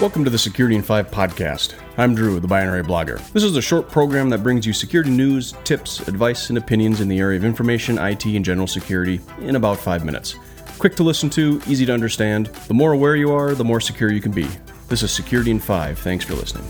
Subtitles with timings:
[0.00, 1.74] Welcome to the Security in 5 podcast.
[1.96, 3.18] I'm Drew, the binary blogger.
[3.32, 7.06] This is a short program that brings you security news, tips, advice, and opinions in
[7.06, 10.34] the area of information, IT, and general security in about five minutes.
[10.78, 12.46] Quick to listen to, easy to understand.
[12.46, 14.48] The more aware you are, the more secure you can be.
[14.88, 15.98] This is Security in 5.
[16.00, 16.64] Thanks for listening.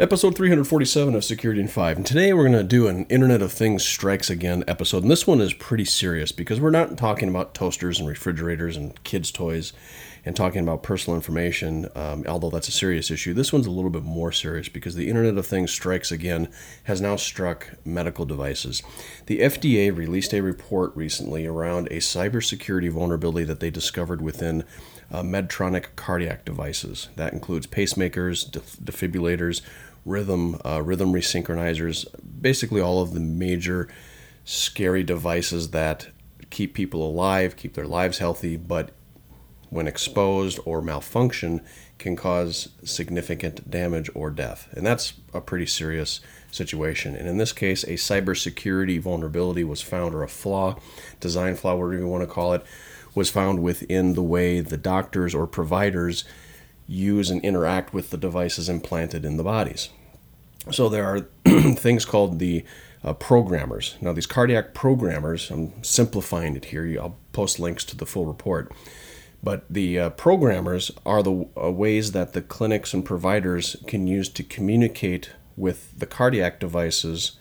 [0.00, 1.98] Episode 347 of Security in 5.
[1.98, 5.04] And today we're going to do an Internet of Things Strikes Again episode.
[5.04, 9.00] And this one is pretty serious because we're not talking about toasters and refrigerators and
[9.04, 9.72] kids' toys
[10.26, 13.34] and talking about personal information, um, although that's a serious issue.
[13.34, 16.48] This one's a little bit more serious because the Internet of Things Strikes Again
[16.84, 18.82] has now struck medical devices.
[19.26, 24.64] The FDA released a report recently around a cybersecurity vulnerability that they discovered within
[25.12, 27.08] uh, Medtronic cardiac devices.
[27.16, 29.60] That includes pacemakers, def- defibrillators,
[30.06, 32.06] rhythm, uh, rhythm resynchronizers,
[32.40, 33.88] basically all of the major
[34.44, 36.08] scary devices that
[36.50, 38.90] keep people alive, keep their lives healthy, but
[39.74, 41.60] when exposed or malfunction
[41.98, 44.68] can cause significant damage or death.
[44.70, 46.20] And that's a pretty serious
[46.52, 47.16] situation.
[47.16, 50.78] And in this case, a cybersecurity vulnerability was found, or a flaw,
[51.18, 52.64] design flaw, whatever you want to call it,
[53.16, 56.24] was found within the way the doctors or providers
[56.86, 59.88] use and interact with the devices implanted in the bodies.
[60.70, 61.20] So there are
[61.74, 62.64] things called the
[63.02, 63.96] uh, programmers.
[64.00, 68.70] Now, these cardiac programmers, I'm simplifying it here, I'll post links to the full report.
[69.44, 74.30] But the uh, programmers are the uh, ways that the clinics and providers can use
[74.30, 77.32] to communicate with the cardiac devices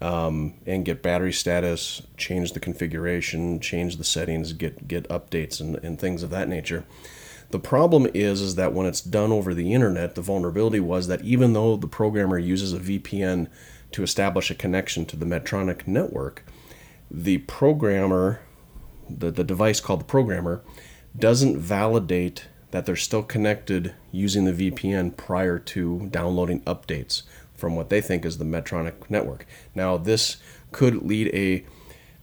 [0.00, 5.76] um, and get battery status, change the configuration, change the settings, get get updates and,
[5.84, 6.84] and things of that nature.
[7.50, 11.22] The problem is is that when it's done over the internet, the vulnerability was that
[11.22, 13.46] even though the programmer uses a VPN
[13.92, 16.44] to establish a connection to the Medtronic network,
[17.08, 18.40] the programmer,
[19.08, 20.62] the, the device called the programmer,
[21.18, 27.22] doesn't validate that they're still connected using the VPN prior to downloading updates
[27.54, 29.46] from what they think is the Medtronic network.
[29.74, 30.38] Now, this
[30.72, 31.64] could lead a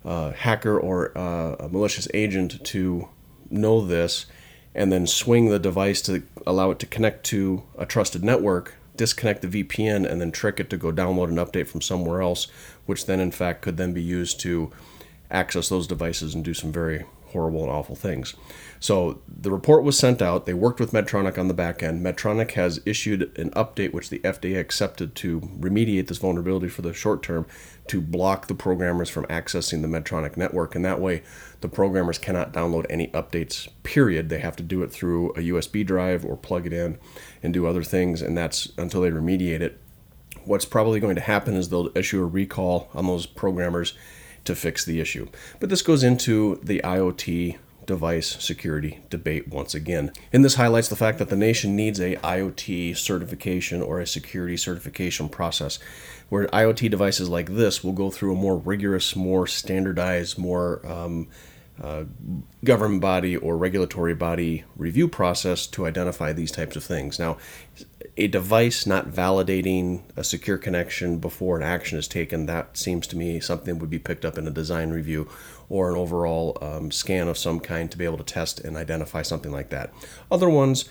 [0.07, 3.09] uh, hacker or uh, a malicious agent to
[3.49, 4.25] know this
[4.73, 9.41] and then swing the device to allow it to connect to a trusted network, disconnect
[9.41, 12.47] the VPN, and then trick it to go download an update from somewhere else,
[12.85, 14.71] which then, in fact, could then be used to
[15.31, 17.05] access those devices and do some very
[17.37, 18.33] horrible and awful things.
[18.79, 20.47] So the report was sent out.
[20.47, 22.03] They worked with Medtronic on the back end.
[22.03, 26.93] Medtronic has issued an update, which the FDA accepted to remediate this vulnerability for the
[26.93, 27.45] short term
[27.87, 30.73] to block the programmers from accessing the Medtronic network.
[30.73, 31.21] And that way,
[31.61, 34.29] the programmers cannot download any updates, period.
[34.29, 36.97] They have to do it through a USB drive or plug it in
[37.43, 38.23] and do other things.
[38.23, 39.79] And that's until they remediate it.
[40.43, 43.93] What's probably going to happen is they'll issue a recall on those programmers
[44.47, 45.27] to fix the issue.
[45.59, 50.11] But this goes into the IoT device security debate once again.
[50.33, 54.57] And this highlights the fact that the nation needs a IoT certification or a security
[54.57, 55.79] certification process
[56.29, 61.27] where IoT devices like this will go through a more rigorous, more standardized, more um,
[61.81, 62.05] uh,
[62.63, 67.19] government body or regulatory body review process to identify these types of things.
[67.19, 67.37] Now,
[68.17, 73.17] a device not validating a secure connection before an action is taken, that seems to
[73.17, 75.29] me something would be picked up in a design review
[75.69, 79.21] or an overall um, scan of some kind to be able to test and identify
[79.21, 79.93] something like that.
[80.31, 80.89] Other ones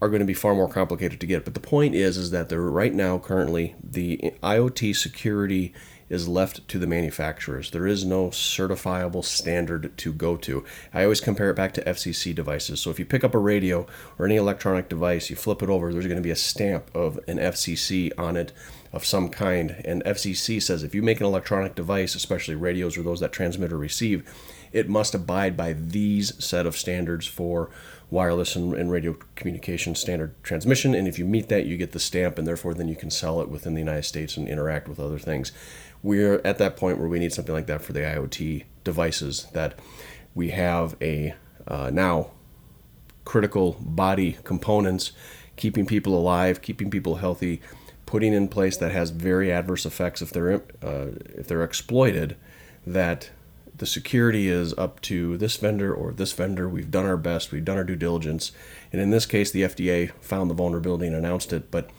[0.00, 2.48] are going to be far more complicated to get, but the point is is that
[2.48, 5.74] there right now currently the IoT security
[6.08, 7.70] is left to the manufacturers.
[7.70, 10.64] There is no certifiable standard to go to.
[10.92, 12.80] I always compare it back to FCC devices.
[12.80, 13.86] So if you pick up a radio
[14.18, 17.18] or any electronic device, you flip it over, there's going to be a stamp of
[17.28, 18.52] an FCC on it
[18.92, 19.82] of some kind.
[19.84, 23.72] And FCC says if you make an electronic device, especially radios or those that transmit
[23.72, 24.28] or receive,
[24.72, 27.70] it must abide by these set of standards for
[28.10, 30.94] wireless and, and, radio communication standard transmission.
[30.94, 33.40] And if you meet that, you get the stamp, and therefore then you can sell
[33.40, 35.52] it within the United States and interact with other things.
[36.02, 39.78] We're at that point where we need something like that for the IoT devices that
[40.34, 41.34] we have a
[41.66, 42.30] uh, now
[43.24, 45.12] critical body components
[45.56, 47.60] keeping people alive, keeping people healthy,
[48.06, 52.36] putting in place that has very adverse effects if they're uh, if they're exploited.
[52.86, 53.30] That
[53.78, 56.68] the security is up to this vendor or this vendor.
[56.68, 57.52] We've done our best.
[57.52, 58.52] We've done our due diligence,
[58.92, 61.70] and in this case, the FDA found the vulnerability and announced it.
[61.70, 61.90] But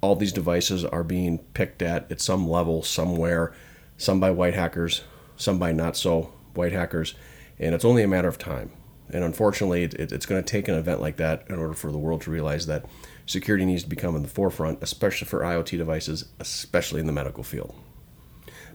[0.00, 3.52] all these devices are being picked at at some level somewhere,
[3.98, 5.02] some by white hackers,
[5.36, 7.14] some by not so white hackers,
[7.58, 8.72] and it's only a matter of time.
[9.12, 11.98] And unfortunately, it, it's going to take an event like that in order for the
[11.98, 12.86] world to realize that
[13.26, 17.42] security needs to become in the forefront, especially for IoT devices, especially in the medical
[17.42, 17.74] field.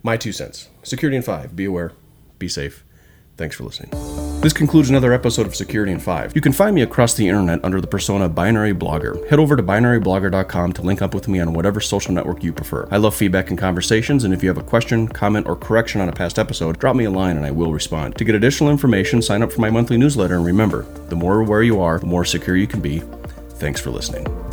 [0.03, 0.69] My two cents.
[0.83, 1.55] Security in 5.
[1.55, 1.93] Be aware,
[2.39, 2.83] be safe.
[3.37, 3.91] Thanks for listening.
[4.41, 6.35] This concludes another episode of Security in 5.
[6.35, 9.27] You can find me across the internet under the persona Binary Blogger.
[9.29, 12.87] Head over to binaryblogger.com to link up with me on whatever social network you prefer.
[12.91, 16.09] I love feedback and conversations, and if you have a question, comment, or correction on
[16.09, 18.15] a past episode, drop me a line and I will respond.
[18.17, 21.63] To get additional information, sign up for my monthly newsletter, and remember, the more aware
[21.63, 22.99] you are, the more secure you can be.
[23.55, 24.44] Thanks for listening.